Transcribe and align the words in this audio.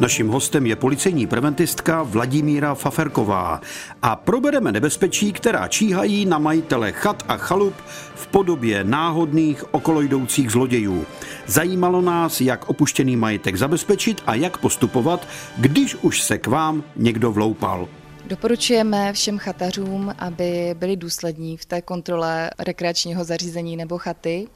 Naším 0.00 0.28
hostem 0.28 0.66
je 0.66 0.76
policejní 0.76 1.26
preventistka 1.26 2.02
Vladimíra 2.02 2.74
Faferková 2.74 3.60
a 4.02 4.16
probereme 4.16 4.72
nebezpečí, 4.72 5.32
která 5.32 5.68
číhají 5.68 6.24
na 6.26 6.38
majitele 6.38 6.92
chat 6.92 7.22
a 7.28 7.36
chalup 7.36 7.74
v 8.14 8.26
podobě 8.26 8.84
náhodných 8.84 9.74
okolojdoucích 9.74 10.50
zlodějů. 10.50 11.06
Zajímalo 11.46 12.00
nás, 12.00 12.40
jak 12.40 12.68
opuštěný 12.68 13.16
majetek 13.16 13.56
zabezpečit 13.56 14.22
a 14.26 14.34
jak 14.34 14.58
postupovat, 14.58 15.28
když 15.58 15.94
už 15.94 16.22
se 16.22 16.38
k 16.38 16.46
vám 16.46 16.84
někdo 16.96 17.32
vloupal. 17.32 17.88
Doporučujeme 18.26 19.12
všem 19.12 19.38
chatařům, 19.38 20.14
aby 20.18 20.74
byli 20.78 20.96
důslední 20.96 21.56
v 21.56 21.64
té 21.64 21.82
kontrole 21.82 22.50
rekreačního 22.58 23.24
zařízení 23.24 23.76
nebo 23.76 23.98
chaty, 23.98 24.46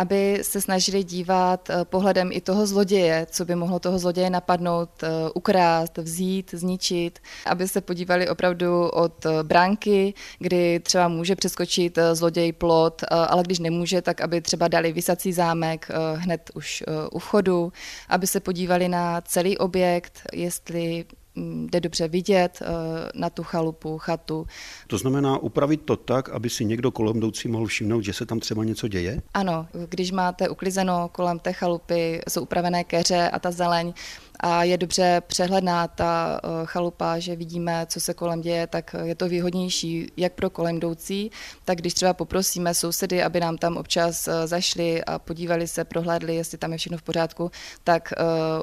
aby 0.00 0.38
se 0.42 0.60
snažili 0.60 1.04
dívat 1.04 1.70
eh, 1.70 1.84
pohledem 1.84 2.32
i 2.32 2.40
toho 2.40 2.66
zloděje, 2.66 3.26
co 3.30 3.44
by 3.44 3.54
mohlo 3.54 3.78
toho 3.78 3.98
zloděje 3.98 4.30
napadnout, 4.30 5.02
eh, 5.02 5.08
ukrást, 5.34 5.98
vzít, 5.98 6.50
zničit, 6.54 7.18
aby 7.46 7.68
se 7.68 7.80
podívali 7.80 8.28
opravdu 8.28 8.88
od 8.88 9.26
eh, 9.26 9.42
bránky, 9.42 10.14
kdy 10.38 10.80
třeba 10.80 11.08
může 11.08 11.36
přeskočit 11.36 11.98
zloděj 12.12 12.52
plot, 12.52 13.04
ale 13.10 13.42
když 13.42 13.58
nemůže, 13.58 14.02
tak 14.02 14.20
aby 14.20 14.40
třeba 14.40 14.68
dali 14.68 14.92
vysací 14.92 15.32
zámek 15.32 15.88
hned 16.14 16.50
už 16.54 16.84
u 17.12 17.18
vchodu, 17.18 17.72
aby 18.08 18.26
se 18.26 18.40
podívali 18.40 18.88
na 18.88 19.20
celý 19.20 19.58
objekt, 19.58 20.22
jestli 20.32 21.04
jde 21.66 21.80
dobře 21.80 22.08
vidět 22.08 22.62
eh, 22.62 22.66
na 23.14 23.30
tu 23.30 23.42
chalupu, 23.42 23.98
chatu. 23.98 24.46
To 24.86 24.98
znamená 24.98 25.38
upravit 25.38 25.82
to 25.84 25.96
tak, 25.96 26.28
aby 26.28 26.50
si 26.50 26.64
někdo 26.64 26.90
kolem 26.90 27.16
jdoucí 27.16 27.48
mohl 27.48 27.66
všimnout, 27.66 28.00
že 28.00 28.12
se 28.12 28.26
tam 28.26 28.40
třeba 28.40 28.64
něco 28.64 28.88
děje? 28.88 29.22
Ano, 29.34 29.66
když 29.88 30.12
máte 30.12 30.48
uklizeno 30.48 31.08
kolem 31.12 31.38
té 31.38 31.52
chalupy, 31.52 32.20
jsou 32.28 32.42
upravené 32.42 32.84
keře 32.84 33.30
a 33.30 33.38
ta 33.38 33.50
zeleň, 33.50 33.92
a 34.40 34.64
je 34.64 34.78
dobře 34.78 35.22
přehledná 35.26 35.88
ta 35.88 36.40
eh, 36.44 36.48
chalupa, 36.64 37.18
že 37.18 37.36
vidíme, 37.36 37.86
co 37.88 38.00
se 38.00 38.14
kolem 38.14 38.40
děje, 38.40 38.66
tak 38.66 38.94
je 39.02 39.14
to 39.14 39.28
výhodnější 39.28 40.12
jak 40.16 40.32
pro 40.32 40.50
kolem 40.50 40.76
jdoucí, 40.76 41.30
tak 41.64 41.78
když 41.78 41.94
třeba 41.94 42.14
poprosíme 42.14 42.74
sousedy, 42.74 43.22
aby 43.22 43.40
nám 43.40 43.58
tam 43.58 43.76
občas 43.76 44.28
eh, 44.28 44.46
zašli 44.46 45.04
a 45.04 45.18
podívali 45.18 45.68
se, 45.68 45.84
prohlédli, 45.84 46.34
jestli 46.34 46.58
tam 46.58 46.72
je 46.72 46.78
všechno 46.78 46.98
v 46.98 47.02
pořádku, 47.02 47.50
tak 47.84 48.12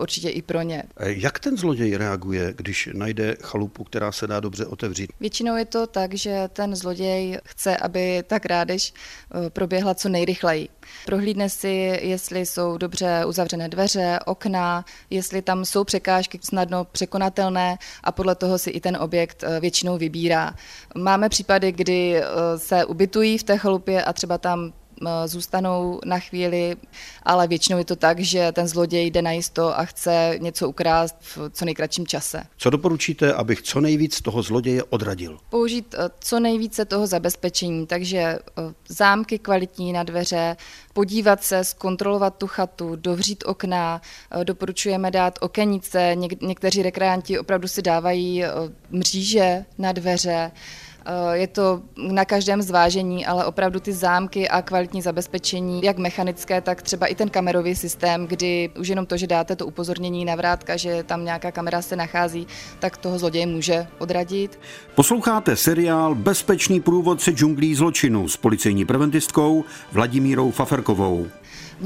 určitě 0.00 0.28
i 0.28 0.42
pro 0.42 0.62
ně. 0.62 0.82
Jak 1.00 1.38
ten 1.38 1.56
zloděj 1.56 1.96
reaguje, 1.96 2.54
když 2.56 2.88
najde 2.92 3.36
chalupu, 3.42 3.84
která 3.84 4.12
se 4.12 4.26
dá 4.26 4.40
dobře 4.40 4.66
otevřít? 4.66 5.10
Většinou 5.20 5.56
je 5.56 5.64
to 5.64 5.86
tak, 5.86 6.14
že 6.14 6.48
ten 6.52 6.76
zloděj 6.76 7.38
chce, 7.44 7.76
aby 7.76 8.22
ta 8.26 8.40
krádež 8.40 8.94
proběhla 9.48 9.94
co 9.94 10.08
nejrychleji. 10.08 10.68
Prohlídne 11.06 11.48
si, 11.48 11.98
jestli 12.02 12.46
jsou 12.46 12.78
dobře 12.78 13.24
uzavřené 13.24 13.68
dveře, 13.68 14.18
okna, 14.26 14.84
jestli 15.10 15.42
tam 15.42 15.63
jsou 15.64 15.84
překážky 15.84 16.38
snadno 16.42 16.84
překonatelné 16.84 17.78
a 18.04 18.12
podle 18.12 18.34
toho 18.34 18.58
si 18.58 18.70
i 18.70 18.80
ten 18.80 18.96
objekt 18.96 19.44
eh, 19.44 19.60
většinou 19.60 19.98
vybírá. 19.98 20.54
Máme 20.96 21.28
případy, 21.28 21.72
kdy 21.72 22.16
eh, 22.16 22.24
se 22.58 22.84
ubytují 22.84 23.38
v 23.38 23.42
té 23.42 23.58
chalupě 23.58 24.04
a 24.04 24.12
třeba 24.12 24.38
tam 24.38 24.72
zůstanou 25.26 26.00
na 26.04 26.18
chvíli, 26.18 26.76
ale 27.22 27.48
většinou 27.48 27.78
je 27.78 27.84
to 27.84 27.96
tak, 27.96 28.20
že 28.20 28.52
ten 28.52 28.68
zloděj 28.68 29.06
jde 29.06 29.22
na 29.22 29.32
jisto 29.32 29.78
a 29.78 29.84
chce 29.84 30.34
něco 30.38 30.68
ukrást 30.68 31.16
v 31.20 31.38
co 31.50 31.64
nejkratším 31.64 32.06
čase. 32.06 32.42
Co 32.56 32.70
doporučíte, 32.70 33.32
abych 33.32 33.62
co 33.62 33.80
nejvíc 33.80 34.20
toho 34.20 34.42
zloděje 34.42 34.82
odradil? 34.82 35.38
Použít 35.50 35.94
eh, 35.98 36.10
co 36.20 36.40
nejvíce 36.40 36.84
toho 36.84 37.06
zabezpečení, 37.06 37.86
takže 37.86 38.18
eh, 38.18 38.38
zámky 38.88 39.38
kvalitní 39.38 39.92
na 39.92 40.02
dveře, 40.02 40.56
podívat 40.92 41.44
se, 41.44 41.64
zkontrolovat 41.64 42.36
tu 42.38 42.46
chatu, 42.46 42.96
dovřít 42.96 43.44
okna, 43.46 44.00
doporučujeme 44.44 45.10
dát 45.10 45.38
okenice, 45.40 46.16
někteří 46.42 46.82
rekreanti 46.82 47.38
opravdu 47.38 47.68
si 47.68 47.82
dávají 47.82 48.44
mříže 48.90 49.64
na 49.78 49.92
dveře, 49.92 50.50
Eh, 50.93 50.93
je 51.32 51.46
to 51.46 51.82
na 51.96 52.24
každém 52.24 52.62
zvážení, 52.62 53.26
ale 53.26 53.44
opravdu 53.44 53.80
ty 53.80 53.92
zámky 53.92 54.48
a 54.48 54.62
kvalitní 54.62 55.02
zabezpečení, 55.02 55.82
jak 55.82 55.98
mechanické, 55.98 56.60
tak 56.60 56.82
třeba 56.82 57.06
i 57.06 57.14
ten 57.14 57.30
kamerový 57.30 57.74
systém, 57.74 58.26
kdy 58.26 58.70
už 58.78 58.88
jenom 58.88 59.06
to, 59.06 59.16
že 59.16 59.26
dáte 59.26 59.56
to 59.56 59.66
upozornění 59.66 60.24
na 60.24 60.34
vrátka, 60.34 60.76
že 60.76 61.02
tam 61.02 61.24
nějaká 61.24 61.52
kamera 61.52 61.82
se 61.82 61.96
nachází, 61.96 62.46
tak 62.78 62.96
toho 62.96 63.18
zloděje 63.18 63.46
může 63.46 63.86
odradit. 63.98 64.58
Posloucháte 64.94 65.56
seriál 65.56 66.14
Bezpečný 66.14 66.80
průvodce 66.80 67.30
džunglí 67.30 67.74
zločinu 67.74 68.28
s 68.28 68.36
policejní 68.36 68.84
preventistkou 68.84 69.64
Vladimírou 69.92 70.50
Faferkovou. 70.50 71.26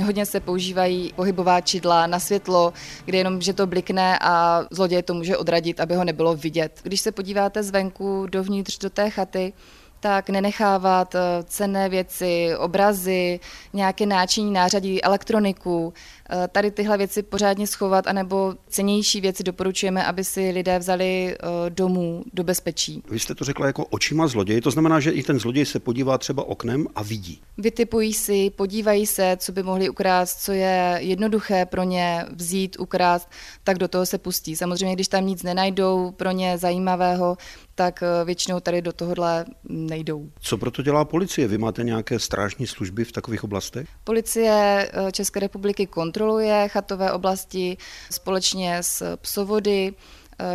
Hodně 0.05 0.27
se 0.27 0.41
používají 0.41 1.13
pohybová 1.17 1.61
čidla 1.61 2.07
na 2.07 2.19
světlo, 2.19 2.73
kde 3.05 3.19
jenom, 3.19 3.41
že 3.41 3.53
to 3.53 3.67
blikne 3.67 4.19
a 4.21 4.65
zloděj 4.71 5.03
to 5.03 5.15
může 5.15 5.37
odradit, 5.37 5.81
aby 5.81 5.95
ho 5.95 6.05
nebylo 6.05 6.37
vidět. 6.37 6.81
Když 6.83 7.01
se 7.01 7.13
podíváte 7.13 7.63
zvenku 7.63 8.27
dovnitř 8.31 8.79
do 8.79 8.91
té 8.91 9.11
chaty, 9.11 9.53
tak 10.01 10.31
nenechávat 10.31 11.15
eh, 11.15 11.21
cenné 11.45 11.89
věci, 11.89 12.51
obrazy, 12.59 13.41
nějaké 13.73 14.07
náčiní, 14.07 14.53
nářadí, 14.53 15.03
elektroniku, 15.03 15.93
eh, 16.31 16.49
tady 16.49 16.71
tyhle 16.71 16.99
věci 16.99 17.23
pořádně 17.23 17.67
schovat, 17.67 18.07
anebo 18.07 18.55
cenější 18.69 19.21
věci 19.21 19.43
doporučujeme, 19.43 20.05
aby 20.05 20.25
si 20.25 20.51
lidé 20.51 20.79
vzali 20.79 21.37
eh, 21.37 21.71
domů 21.71 22.25
do 22.33 22.45
bezpečí. 22.45 23.03
Vy 23.11 23.19
jste 23.19 23.35
to 23.35 23.45
řekla 23.45 23.67
jako 23.67 23.85
očima 23.85 24.27
zloděj, 24.27 24.61
to 24.61 24.71
znamená, 24.71 25.01
že 25.01 25.11
i 25.11 25.23
ten 25.23 25.41
zloděj 25.41 25.67
se 25.67 25.81
podívá 25.81 26.19
třeba 26.19 26.49
oknem 26.49 26.87
a 26.95 27.03
vidí. 27.03 27.41
Vytipují 27.59 28.15
si, 28.15 28.51
podívají 28.51 29.07
se, 29.07 29.37
co 29.41 29.53
by 29.53 29.63
mohli 29.63 29.89
ukrást, 29.89 30.41
co 30.41 30.53
je 30.53 30.97
jednoduché 30.99 31.67
pro 31.67 31.83
ně 31.83 32.25
vzít, 32.33 32.77
ukrást, 32.79 33.29
tak 33.65 33.79
do 33.79 33.89
toho 33.89 34.07
se 34.07 34.19
pustí. 34.19 34.57
Samozřejmě, 34.57 34.95
když 34.95 35.09
tam 35.09 35.27
nic 35.27 35.43
nenajdou 35.43 36.11
pro 36.11 36.31
ně 36.31 36.59
zajímavého, 36.59 37.37
tak 37.79 38.03
eh, 38.03 38.25
většinou 38.25 38.61
tady 38.61 38.83
do 38.83 38.93
tohohle 38.93 39.45
nejdou. 39.65 40.31
Co 40.41 40.59
proto 40.59 40.83
dělá 40.83 41.05
policie? 41.05 41.49
Vy 41.49 41.59
máte 41.59 41.85
nějaké 41.85 42.19
strážní 42.19 42.67
služby 42.67 43.05
v 43.05 43.13
takových 43.13 43.45
oblastech? 43.45 43.89
Policie 44.05 44.89
eh, 44.93 45.13
České 45.13 45.41
republiky 45.41 45.87
kontroluje 45.87 46.69
chatové 46.69 47.13
oblasti 47.13 47.77
společně 48.11 48.83
s 48.83 49.17
psovody, 49.17 49.95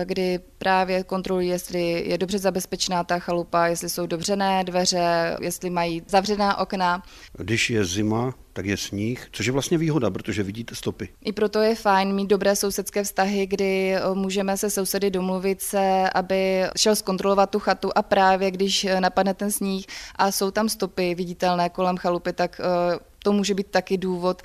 kdy 0.03 0.39
právě 0.57 1.03
kontrolují, 1.03 1.49
jestli 1.49 2.09
je 2.09 2.17
dobře 2.17 2.39
zabezpečená 2.39 3.03
ta 3.03 3.19
chalupa, 3.19 3.66
jestli 3.66 3.89
jsou 3.89 4.05
dobřené 4.05 4.63
dveře, 4.63 5.38
jestli 5.41 5.69
mají 5.69 6.01
zavřená 6.07 6.57
okna. 6.57 7.03
Když 7.38 7.69
je 7.69 7.85
zima, 7.85 8.33
tak 8.53 8.66
je 8.66 8.77
sníh, 8.77 9.27
což 9.31 9.45
je 9.45 9.51
vlastně 9.51 9.77
výhoda, 9.77 10.09
protože 10.09 10.44
vidíte 10.44 10.75
stopy. 10.75 11.09
I 11.25 11.31
proto 11.31 11.59
je 11.59 11.75
fajn 11.75 12.16
mít 12.16 12.27
dobré 12.27 12.55
sousedské 12.55 13.03
vztahy, 13.03 13.45
kdy 13.45 13.95
eh, 13.95 14.01
můžeme 14.13 14.57
se 14.57 14.69
sousedy 14.69 15.11
domluvit 15.11 15.61
se, 15.61 16.09
aby 16.15 16.63
šel 16.77 16.95
zkontrolovat 16.95 17.50
tu 17.50 17.59
chatu 17.59 17.89
a 17.95 18.01
právě 18.01 18.51
když 18.51 18.85
eh, 18.85 19.01
napadne 19.01 19.33
ten 19.33 19.51
sníh 19.51 19.85
a 20.15 20.31
jsou 20.31 20.51
tam 20.51 20.69
stopy 20.69 21.15
viditelné 21.15 21.69
kolem 21.69 21.97
chalupy, 21.97 22.33
tak 22.33 22.61
eh, 22.63 23.00
to 23.23 23.34
může 23.34 23.53
být 23.53 23.67
taky 23.67 23.97
důvod 23.97 24.41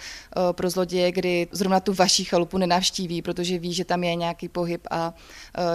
pro 0.52 0.70
zloděje, 0.70 1.12
kdy 1.12 1.48
zrovna 1.52 1.80
tu 1.80 1.94
vaší 1.94 2.24
chalupu 2.24 2.58
nenavštíví, 2.58 3.22
protože 3.22 3.58
ví, 3.58 3.74
že 3.74 3.84
tam 3.84 4.04
je 4.04 4.14
nějaký 4.14 4.48
pohyb 4.48 4.86
a 4.90 5.14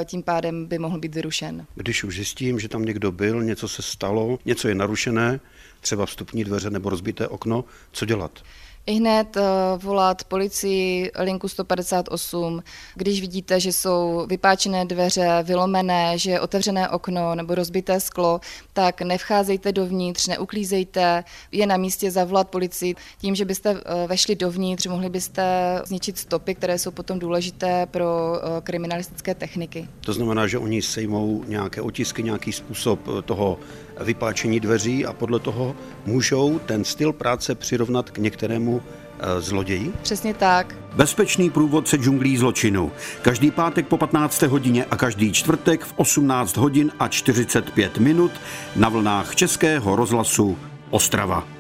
tím 0.06 0.24
pádem 0.24 0.66
by 0.66 0.80
mohl 0.80 1.00
být 1.00 1.16
vyrušen. 1.16 1.66
Když 1.76 2.04
už 2.04 2.16
zjistím, 2.16 2.60
že 2.60 2.70
tam 2.70 2.86
někdo 2.86 3.12
byl, 3.12 3.44
něco 3.44 3.68
se 3.68 3.82
stalo, 3.82 4.40
něco 4.46 4.68
je 4.68 4.76
narušené, 4.76 5.40
třeba 5.82 6.06
vstupní 6.06 6.44
dveře 6.44 6.70
nebo 6.70 6.90
rozbité 6.90 7.28
okno, 7.28 7.66
co 7.92 8.06
dělat? 8.06 8.44
I 8.86 8.94
hned 8.94 9.38
eh, 9.38 9.42
volat 9.78 10.24
policii 10.24 11.12
linku 11.20 11.48
158, 11.48 12.64
když 12.96 13.22
vidíte, 13.22 13.60
že 13.60 13.72
jsou 13.72 14.26
vypáčené 14.30 14.86
dveře, 14.86 15.44
vylomené, 15.44 16.18
že 16.18 16.32
je 16.32 16.40
otevřené 16.40 16.90
okno 16.90 17.36
nebo 17.36 17.56
rozbité 17.56 18.00
sklo, 18.00 18.40
tak 18.74 19.02
nevcházejte 19.02 19.72
dovnitř, 19.72 20.28
neuklízejte, 20.28 21.24
je 21.52 21.68
na 21.68 21.78
místě 21.78 22.12
zavolat 22.12 22.50
policii. 22.50 22.96
Tím, 23.18 23.36
že 23.36 23.46
byste 23.46 23.70
eh, 23.70 24.08
vešli 24.08 24.36
dovnitř, 24.36 24.88
mohli 24.88 25.10
byste 25.10 25.44
zničit 25.86 26.18
stopy, 26.18 26.56
které 26.56 26.80
jsou 26.80 26.92
potom 26.92 27.20
důležité 27.20 27.86
pro 27.86 28.36
eh, 28.36 28.62
kriminalistické 28.62 29.36
techniky. 29.36 29.88
To 30.02 30.14
znamená, 30.14 30.48
že 30.48 30.58
oni 30.58 30.82
sejmou 30.82 31.44
nějaké 31.48 31.82
otisky, 31.82 32.24
nějaký 32.24 32.52
způsob 32.52 33.00
toho 33.26 33.60
vypáčení 34.00 34.60
dveří 34.60 35.06
a 35.06 35.14
podle 35.14 35.40
toho 35.40 35.76
můžou 36.06 36.60
ten 36.60 36.84
styl 36.84 37.14
práce 37.14 37.56
přirovnat 37.56 38.10
k 38.10 38.18
některému 38.18 38.73
eh, 38.82 39.42
zloději? 39.42 39.94
Přesně 40.02 40.34
tak. 40.34 40.76
Bezpečný 40.96 41.50
průvodce 41.50 41.98
džunglí 41.98 42.38
zločinu. 42.38 42.92
Každý 43.22 43.52
pátek 43.52 43.88
po 43.88 43.98
15. 43.98 44.42
hodině 44.42 44.86
a 44.86 44.98
každý 44.98 45.34
čtvrtek 45.34 45.86
v 45.86 45.94
18 45.96 46.58
hodin 46.58 46.92
a 47.00 47.08
45 47.08 47.98
minut 47.98 48.32
na 48.76 48.90
vlnách 48.90 49.36
Českého 49.36 49.96
rozhlasu 49.96 50.58
Ostrava. 50.90 51.53